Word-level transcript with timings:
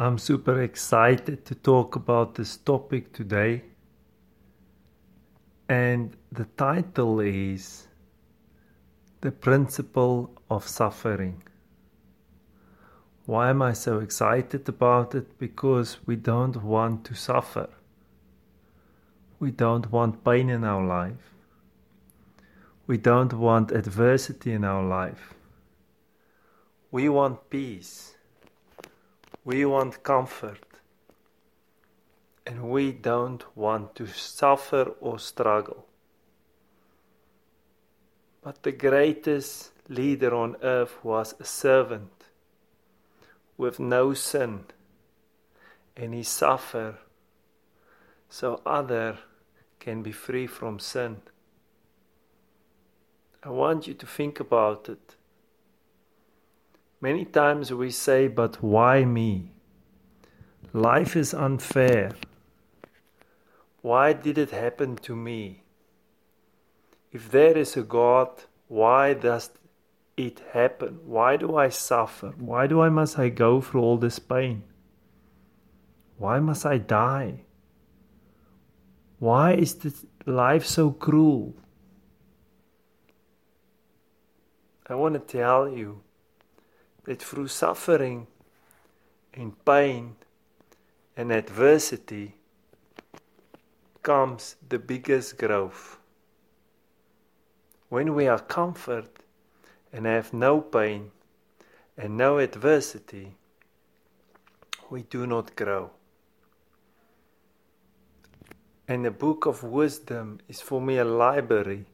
I'm 0.00 0.16
super 0.16 0.62
excited 0.62 1.44
to 1.44 1.54
talk 1.54 1.94
about 1.94 2.34
this 2.34 2.56
topic 2.56 3.12
today. 3.12 3.64
And 5.68 6.16
the 6.32 6.46
title 6.56 7.20
is 7.20 7.86
The 9.20 9.30
Principle 9.30 10.30
of 10.48 10.66
Suffering. 10.66 11.42
Why 13.26 13.50
am 13.50 13.60
I 13.60 13.74
so 13.74 13.98
excited 13.98 14.66
about 14.70 15.14
it? 15.14 15.38
Because 15.38 15.98
we 16.06 16.16
don't 16.16 16.64
want 16.64 17.04
to 17.04 17.14
suffer. 17.14 17.68
We 19.38 19.50
don't 19.50 19.92
want 19.92 20.24
pain 20.24 20.48
in 20.48 20.64
our 20.64 20.82
life. 20.82 21.34
We 22.86 22.96
don't 22.96 23.34
want 23.34 23.70
adversity 23.70 24.54
in 24.54 24.64
our 24.64 24.82
life. 24.82 25.34
We 26.90 27.10
want 27.10 27.50
peace. 27.50 28.14
We 29.44 29.64
want 29.64 30.02
comfort. 30.02 30.64
And 32.46 32.70
we 32.70 32.92
don't 32.92 33.44
want 33.56 33.94
to 33.96 34.06
suffer 34.06 34.92
or 35.00 35.18
struggle. 35.18 35.86
But 38.42 38.62
the 38.62 38.72
greatest 38.72 39.72
leader 39.88 40.34
on 40.34 40.56
earth 40.62 41.04
was 41.04 41.34
a 41.38 41.44
servant 41.44 42.24
with 43.56 43.78
no 43.78 44.14
sin. 44.14 44.64
And 45.96 46.14
he 46.14 46.22
suffered 46.22 46.96
so 48.28 48.62
other 48.64 49.18
can 49.80 50.02
be 50.02 50.12
free 50.12 50.46
from 50.46 50.78
sin. 50.78 51.20
I 53.42 53.50
want 53.50 53.86
you 53.86 53.94
to 53.94 54.06
think 54.06 54.38
about 54.38 54.88
it. 54.88 55.16
Many 57.00 57.24
times 57.24 57.72
we 57.72 57.90
say, 57.90 58.28
but 58.28 58.62
why 58.62 59.04
me? 59.04 59.52
Life 60.72 61.16
is 61.16 61.32
unfair. 61.32 62.12
Why 63.80 64.12
did 64.12 64.36
it 64.36 64.50
happen 64.50 64.96
to 64.96 65.16
me? 65.16 65.62
If 67.10 67.30
there 67.30 67.56
is 67.56 67.76
a 67.76 67.82
God, 67.82 68.28
why 68.68 69.14
does 69.14 69.50
it 70.16 70.42
happen? 70.52 71.00
Why 71.06 71.36
do 71.36 71.56
I 71.56 71.70
suffer? 71.70 72.34
Why 72.38 72.66
do 72.66 72.82
I 72.82 72.90
must 72.90 73.18
I 73.18 73.30
go 73.30 73.60
through 73.62 73.80
all 73.80 73.96
this 73.96 74.18
pain? 74.18 74.62
Why 76.18 76.38
must 76.38 76.66
I 76.66 76.76
die? 76.76 77.44
Why 79.18 79.54
is 79.54 79.74
this 79.74 80.04
life 80.26 80.66
so 80.66 80.90
cruel? 80.90 81.54
I 84.86 84.94
want 84.94 85.14
to 85.14 85.20
tell 85.20 85.68
you 85.68 86.02
that 87.10 87.20
through 87.20 87.48
suffering 87.48 88.28
and 89.34 89.64
pain 89.64 90.14
and 91.16 91.32
adversity 91.32 92.36
comes 94.00 94.54
the 94.68 94.78
biggest 94.78 95.36
growth. 95.36 95.98
When 97.88 98.14
we 98.14 98.28
are 98.28 98.38
comfort 98.38 99.10
and 99.92 100.06
have 100.06 100.32
no 100.32 100.60
pain 100.60 101.10
and 101.98 102.16
no 102.16 102.38
adversity, 102.38 103.34
we 104.88 105.02
do 105.02 105.26
not 105.26 105.56
grow. 105.56 105.90
And 108.86 109.04
the 109.04 109.10
book 109.10 109.46
of 109.46 109.64
wisdom 109.64 110.38
is 110.48 110.60
for 110.60 110.80
me 110.80 110.98
a 110.98 111.04
library, 111.04 111.86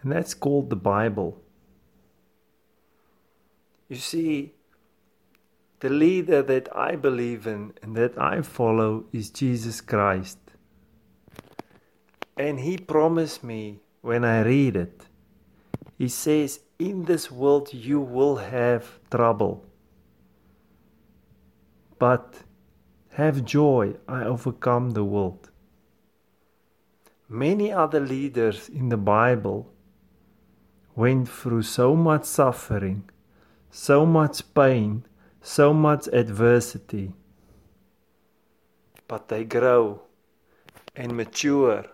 and 0.00 0.12
that's 0.12 0.32
called 0.32 0.70
the 0.70 0.76
Bible. 0.76 1.42
You 3.92 3.98
see, 3.98 4.54
the 5.80 5.90
leader 5.90 6.40
that 6.40 6.74
I 6.74 6.96
believe 6.96 7.46
in 7.46 7.74
and 7.82 7.94
that 7.94 8.16
I 8.16 8.40
follow 8.40 9.04
is 9.12 9.28
Jesus 9.28 9.82
Christ. 9.82 10.38
And 12.38 12.58
He 12.58 12.78
promised 12.78 13.44
me 13.44 13.80
when 14.00 14.24
I 14.24 14.40
read 14.44 14.76
it, 14.76 15.04
He 15.98 16.08
says, 16.08 16.60
In 16.78 17.04
this 17.04 17.30
world 17.30 17.74
you 17.74 18.00
will 18.00 18.36
have 18.36 18.98
trouble. 19.10 19.66
But 21.98 22.44
have 23.10 23.44
joy, 23.44 23.96
I 24.08 24.24
overcome 24.24 24.92
the 24.92 25.04
world. 25.04 25.50
Many 27.28 27.70
other 27.70 28.00
leaders 28.00 28.70
in 28.70 28.88
the 28.88 28.96
Bible 28.96 29.70
went 30.96 31.28
through 31.28 31.64
so 31.64 31.94
much 31.94 32.24
suffering 32.24 33.10
so 33.74 34.04
much 34.04 34.42
pain, 34.54 35.02
so 35.40 35.72
much 35.72 36.06
adversity. 36.12 37.10
But 39.08 39.28
they 39.28 39.44
grow 39.44 40.02
and 40.94 41.16
mature 41.16 41.86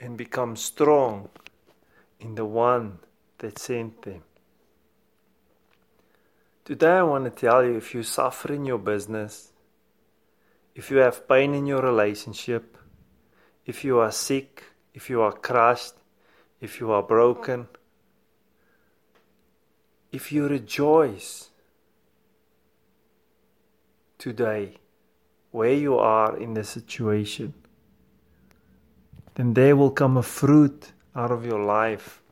and 0.00 0.16
become 0.16 0.56
strong 0.56 1.28
in 2.18 2.34
the 2.34 2.46
one 2.46 2.98
that 3.38 3.58
sent 3.58 4.00
them. 4.02 4.22
Today, 6.64 6.96
I 6.96 7.02
want 7.02 7.24
to 7.24 7.30
tell 7.30 7.62
you 7.62 7.76
if 7.76 7.94
you 7.94 8.02
suffer 8.02 8.50
in 8.54 8.64
your 8.64 8.78
business, 8.78 9.52
if 10.74 10.90
you 10.90 10.96
have 10.98 11.28
pain 11.28 11.52
in 11.52 11.66
your 11.66 11.82
relationship, 11.82 12.78
if 13.66 13.84
you 13.84 13.98
are 13.98 14.12
sick, 14.12 14.62
if 14.94 15.10
you 15.10 15.20
are 15.20 15.32
crushed, 15.32 15.94
if 16.60 16.80
you 16.80 16.90
are 16.90 17.02
broken 17.02 17.68
if 20.12 20.30
you 20.30 20.46
rejoice 20.46 21.48
today 24.18 24.76
where 25.50 25.72
you 25.72 25.96
are 25.98 26.36
in 26.36 26.54
the 26.54 26.62
situation, 26.62 27.54
then 29.34 29.54
there 29.54 29.74
will 29.74 29.90
come 29.90 30.18
a 30.18 30.22
fruit 30.22 30.92
out 31.16 31.30
of 31.30 31.46
your 31.46 31.64
life 31.64 32.22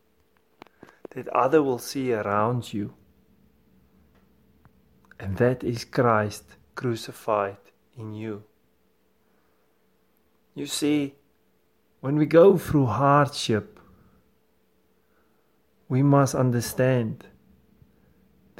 that 1.10 1.26
other 1.28 1.62
will 1.62 1.78
see 1.78 2.12
around 2.12 2.72
you. 2.72 2.92
And 5.18 5.36
that 5.38 5.64
is 5.64 5.84
Christ 5.84 6.44
crucified 6.74 7.56
in 7.96 8.14
you. 8.14 8.44
You 10.54 10.66
see, 10.66 11.14
when 12.00 12.16
we 12.16 12.26
go 12.26 12.58
through 12.58 12.86
hardship, 12.86 13.80
we 15.88 16.02
must 16.02 16.34
understand 16.34 17.24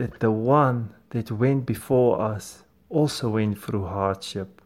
that 0.00 0.21
the 0.21 0.31
one 0.31 0.88
that 1.11 1.31
went 1.31 1.66
before 1.66 2.22
us 2.22 2.65
also 2.88 3.28
went 3.28 3.62
through 3.62 3.84
hardship. 3.84 4.62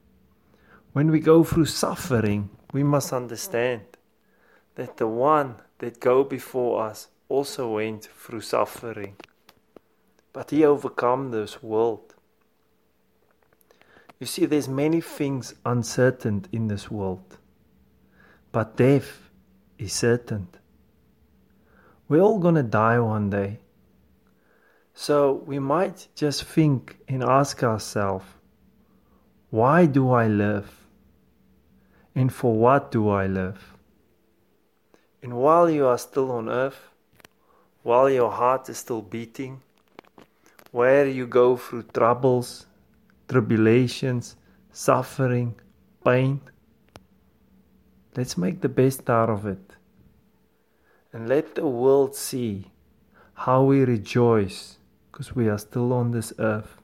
When 0.92 1.10
we 1.10 1.18
go 1.18 1.42
through 1.42 1.64
suffering, 1.64 2.50
we 2.72 2.84
must 2.84 3.12
understand 3.12 3.82
that 4.76 4.96
the 4.96 5.08
one 5.08 5.56
that 5.78 5.98
go 5.98 6.22
before 6.22 6.84
us 6.84 7.08
also 7.28 7.74
went 7.74 8.04
through 8.04 8.42
suffering. 8.42 9.16
But 10.32 10.52
he 10.52 10.64
overcome 10.64 11.32
this 11.32 11.60
world. 11.64 12.14
You 14.20 14.28
see, 14.28 14.46
there's 14.46 14.68
many 14.68 15.00
things 15.00 15.52
uncertain 15.66 16.46
in 16.52 16.68
this 16.68 16.92
world, 16.92 17.38
but 18.52 18.76
death 18.76 19.30
is 19.78 19.92
certain. 19.92 20.46
We're 22.08 22.20
all 22.20 22.38
gonna 22.38 22.62
die 22.62 23.00
one 23.00 23.30
day. 23.30 23.63
So 24.94 25.42
we 25.44 25.58
might 25.58 26.06
just 26.14 26.44
think 26.44 26.96
and 27.08 27.22
ask 27.22 27.62
ourselves, 27.64 28.24
why 29.50 29.86
do 29.86 30.10
I 30.10 30.28
live? 30.28 30.86
And 32.14 32.32
for 32.32 32.54
what 32.54 32.92
do 32.92 33.08
I 33.08 33.26
live? 33.26 33.74
And 35.22 35.34
while 35.34 35.68
you 35.68 35.86
are 35.86 35.98
still 35.98 36.30
on 36.30 36.48
earth, 36.48 36.90
while 37.82 38.08
your 38.08 38.30
heart 38.30 38.68
is 38.68 38.78
still 38.78 39.02
beating, 39.02 39.60
where 40.70 41.06
you 41.06 41.26
go 41.26 41.56
through 41.56 41.82
troubles, 41.92 42.66
tribulations, 43.28 44.36
suffering, 44.72 45.54
pain, 46.04 46.40
let's 48.16 48.38
make 48.38 48.60
the 48.60 48.68
best 48.68 49.10
out 49.10 49.28
of 49.28 49.44
it. 49.44 49.76
And 51.12 51.28
let 51.28 51.56
the 51.56 51.66
world 51.66 52.14
see 52.14 52.70
how 53.34 53.64
we 53.64 53.84
rejoice 53.84 54.78
because 55.14 55.36
we 55.36 55.48
are 55.48 55.58
still 55.58 55.92
on 55.92 56.10
this 56.10 56.32
earth. 56.40 56.82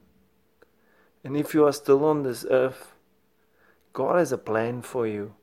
And 1.25 1.37
if 1.37 1.53
you 1.53 1.67
are 1.67 1.73
still 1.73 2.05
on 2.05 2.23
this 2.23 2.47
earth, 2.49 2.93
God 3.93 4.21
has 4.21 4.31
a 4.31 4.39
plan 4.39 4.83
for 4.83 5.05
you. 5.05 5.35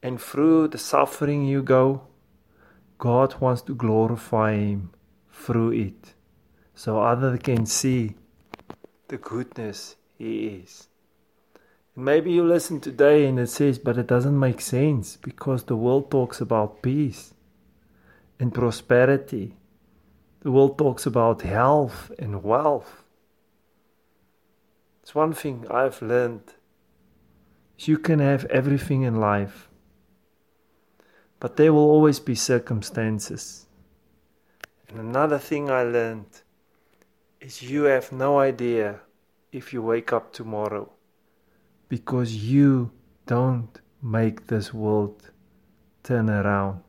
And 0.00 0.20
through 0.20 0.68
the 0.68 0.78
suffering 0.78 1.44
you 1.44 1.64
go, 1.64 2.02
God 2.98 3.40
wants 3.40 3.62
to 3.62 3.74
glorify 3.74 4.54
Him 4.54 4.90
through 5.32 5.72
it 5.72 6.14
so 6.72 7.02
others 7.02 7.40
can 7.42 7.66
see 7.66 8.14
the 9.08 9.16
goodness 9.16 9.96
He 10.16 10.46
is. 10.46 10.86
And 11.96 12.04
maybe 12.04 12.30
you 12.30 12.44
listen 12.44 12.78
today 12.78 13.26
and 13.26 13.40
it 13.40 13.48
says, 13.48 13.80
but 13.80 13.98
it 13.98 14.06
doesn't 14.06 14.38
make 14.38 14.60
sense 14.60 15.16
because 15.16 15.64
the 15.64 15.74
world 15.74 16.12
talks 16.12 16.40
about 16.40 16.80
peace 16.80 17.34
and 18.38 18.54
prosperity 18.54 19.56
the 20.46 20.52
world 20.52 20.78
talks 20.78 21.06
about 21.06 21.42
health 21.42 22.12
and 22.20 22.44
wealth. 22.44 23.02
It's 25.02 25.12
one 25.12 25.32
thing 25.32 25.66
I've 25.68 26.00
learned. 26.00 26.54
You 27.78 27.98
can 27.98 28.20
have 28.20 28.44
everything 28.44 29.02
in 29.02 29.16
life, 29.16 29.68
but 31.40 31.56
there 31.56 31.72
will 31.72 31.90
always 31.90 32.20
be 32.20 32.36
circumstances. 32.36 33.66
And 34.88 35.00
another 35.00 35.38
thing 35.38 35.68
I 35.68 35.82
learned 35.82 36.42
is 37.40 37.60
you 37.60 37.82
have 37.94 38.12
no 38.12 38.38
idea 38.38 39.00
if 39.50 39.72
you 39.72 39.82
wake 39.82 40.12
up 40.12 40.32
tomorrow 40.32 40.92
because 41.88 42.36
you 42.36 42.92
don't 43.26 43.80
make 44.00 44.46
this 44.46 44.72
world 44.72 45.32
turn 46.04 46.30
around, 46.30 46.84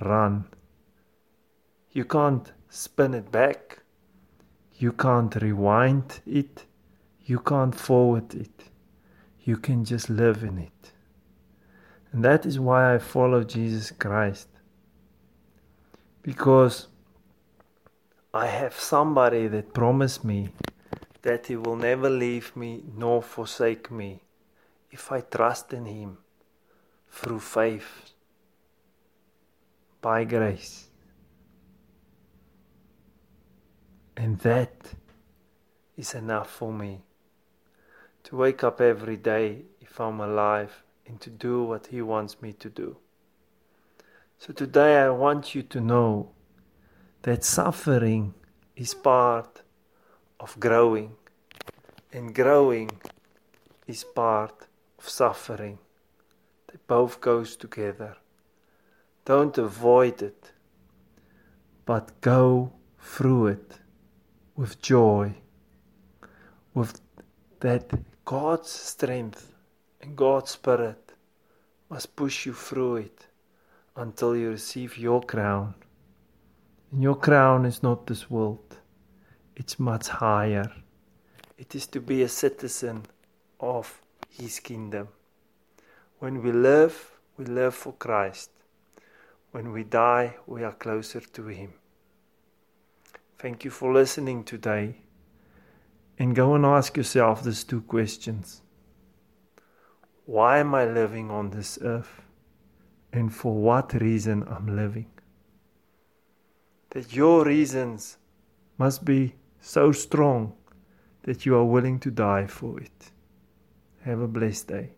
run. 0.00 0.46
You 1.92 2.04
can't 2.04 2.52
spin 2.68 3.14
it 3.14 3.30
back. 3.30 3.80
You 4.76 4.92
can't 4.92 5.34
rewind 5.36 6.20
it. 6.26 6.64
You 7.24 7.40
can't 7.40 7.74
forward 7.74 8.34
it. 8.34 8.70
You 9.42 9.56
can 9.56 9.84
just 9.84 10.08
live 10.08 10.42
in 10.42 10.58
it. 10.58 10.92
And 12.12 12.24
that 12.24 12.46
is 12.46 12.58
why 12.58 12.94
I 12.94 12.98
follow 12.98 13.44
Jesus 13.44 13.90
Christ. 13.90 14.48
Because 16.22 16.88
I 18.32 18.46
have 18.46 18.74
somebody 18.74 19.48
that 19.48 19.72
promised 19.72 20.24
me 20.24 20.50
that 21.22 21.46
he 21.46 21.56
will 21.56 21.76
never 21.76 22.08
leave 22.10 22.54
me 22.56 22.82
nor 22.96 23.22
forsake 23.22 23.90
me 23.90 24.20
if 24.90 25.10
I 25.10 25.20
trust 25.20 25.72
in 25.72 25.86
him 25.86 26.18
through 27.10 27.40
faith 27.40 28.12
by 30.00 30.24
grace. 30.24 30.87
And 34.18 34.36
that 34.40 34.94
is 35.96 36.12
enough 36.12 36.50
for 36.50 36.72
me 36.72 37.02
to 38.24 38.34
wake 38.34 38.64
up 38.64 38.80
every 38.80 39.16
day 39.16 39.62
if 39.80 40.00
I'm 40.00 40.18
alive 40.18 40.82
and 41.06 41.20
to 41.20 41.30
do 41.30 41.62
what 41.62 41.86
He 41.86 42.02
wants 42.02 42.42
me 42.42 42.52
to 42.54 42.68
do. 42.68 42.96
So 44.36 44.52
today 44.52 44.98
I 44.98 45.10
want 45.10 45.54
you 45.54 45.62
to 45.62 45.80
know 45.80 46.32
that 47.22 47.44
suffering 47.44 48.34
is 48.74 48.92
part 48.92 49.62
of 50.40 50.58
growing, 50.58 51.12
and 52.12 52.34
growing 52.34 52.90
is 53.86 54.02
part 54.02 54.66
of 54.98 55.08
suffering. 55.08 55.78
They 56.66 56.78
both 56.88 57.20
goes 57.20 57.54
together. 57.54 58.16
Don't 59.24 59.56
avoid 59.58 60.22
it, 60.22 60.50
but 61.86 62.20
go 62.20 62.72
through 62.98 63.46
it 63.46 63.78
with 64.58 64.82
joy, 64.82 65.32
with 66.74 67.00
that 67.60 67.88
God's 68.24 68.68
strength 68.68 69.54
and 70.02 70.16
God's 70.16 70.50
Spirit 70.50 71.12
must 71.88 72.16
push 72.16 72.44
you 72.44 72.52
through 72.52 72.96
it 72.96 73.26
until 73.94 74.36
you 74.36 74.50
receive 74.50 74.98
your 74.98 75.22
crown. 75.22 75.74
And 76.90 77.00
your 77.00 77.14
crown 77.14 77.66
is 77.66 77.84
not 77.84 78.08
this 78.08 78.28
world, 78.28 78.78
it's 79.54 79.78
much 79.78 80.08
higher. 80.08 80.72
It 81.56 81.76
is 81.76 81.86
to 81.88 82.00
be 82.00 82.22
a 82.22 82.28
citizen 82.28 83.04
of 83.60 84.02
His 84.28 84.58
kingdom. 84.58 85.06
When 86.18 86.42
we 86.42 86.50
live, 86.50 87.12
we 87.36 87.44
live 87.44 87.76
for 87.76 87.92
Christ. 87.92 88.50
When 89.52 89.70
we 89.70 89.84
die, 89.84 90.34
we 90.48 90.64
are 90.64 90.72
closer 90.72 91.20
to 91.20 91.46
Him. 91.46 91.74
Thank 93.38 93.64
you 93.64 93.70
for 93.70 93.92
listening 93.92 94.42
today. 94.42 94.96
And 96.18 96.34
go 96.34 96.56
and 96.56 96.66
ask 96.66 96.96
yourself 96.96 97.44
these 97.44 97.62
two 97.62 97.82
questions 97.82 98.62
Why 100.26 100.58
am 100.58 100.74
I 100.74 100.84
living 100.84 101.30
on 101.30 101.50
this 101.50 101.78
earth? 101.82 102.22
And 103.12 103.32
for 103.32 103.54
what 103.54 103.94
reason 103.94 104.42
I'm 104.48 104.74
living? 104.74 105.06
That 106.90 107.14
your 107.14 107.44
reasons 107.44 108.18
must 108.76 109.04
be 109.04 109.36
so 109.60 109.92
strong 109.92 110.54
that 111.22 111.46
you 111.46 111.54
are 111.54 111.64
willing 111.64 112.00
to 112.00 112.10
die 112.10 112.46
for 112.46 112.80
it. 112.80 113.12
Have 114.02 114.20
a 114.20 114.28
blessed 114.28 114.68
day. 114.68 114.90